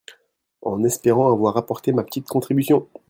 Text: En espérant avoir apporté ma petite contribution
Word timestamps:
En 0.63 0.83
espérant 0.83 1.31
avoir 1.31 1.57
apporté 1.57 1.91
ma 1.91 2.01
petite 2.03 2.25
contribution 2.27 2.87